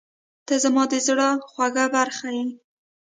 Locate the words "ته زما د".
0.47-0.95